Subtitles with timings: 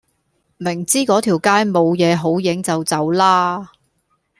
[0.57, 3.69] 明知個條街冇野好影就走啦